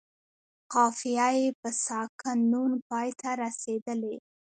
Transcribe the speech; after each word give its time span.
قافیه 0.73 1.27
یې 1.39 1.47
په 1.61 1.69
ساکن 1.85 2.37
نون 2.51 2.71
پای 2.89 3.09
ته 3.19 3.29
رسیدلې. 3.43 4.15